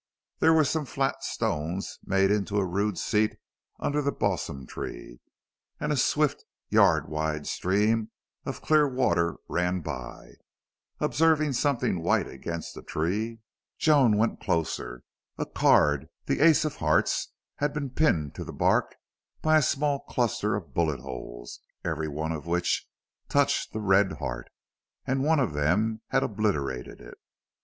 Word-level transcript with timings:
There 0.39 0.51
were 0.51 0.63
some 0.65 0.85
flat 0.85 1.23
stones 1.23 1.99
made 2.03 2.31
into 2.31 2.57
a 2.57 2.65
rude 2.65 2.97
seat 2.97 3.37
under 3.79 4.01
the 4.01 4.11
balsam 4.11 4.65
tree, 4.65 5.19
and 5.79 5.91
a 5.91 5.95
swift, 5.95 6.43
yard 6.69 7.07
wide 7.07 7.45
stream 7.45 8.09
of 8.43 8.63
clear 8.63 8.87
water 8.87 9.35
ran 9.47 9.81
by. 9.81 10.37
Observing 10.99 11.53
something 11.53 12.01
white 12.01 12.25
against 12.27 12.73
the 12.73 12.81
tree, 12.81 13.41
Joan 13.77 14.17
went 14.17 14.39
closer. 14.41 15.03
A 15.37 15.45
card, 15.45 16.07
the 16.25 16.39
ace 16.39 16.65
of 16.65 16.77
hearts, 16.77 17.31
had 17.57 17.71
been 17.71 17.91
pinned 17.91 18.33
to 18.33 18.43
the 18.43 18.51
bark 18.51 18.95
by 19.43 19.57
a 19.57 19.61
small 19.61 19.99
cluster 19.99 20.55
of 20.55 20.73
bullet 20.73 21.01
holes, 21.01 21.59
every 21.85 22.07
one 22.07 22.31
of 22.31 22.47
which 22.47 22.87
touched 23.29 23.71
the 23.71 23.79
red 23.79 24.13
heart, 24.13 24.49
and 25.05 25.21
one 25.23 25.39
of 25.39 25.53
them 25.53 26.01
had 26.07 26.23
obliterated 26.23 26.99
it. 26.99 27.19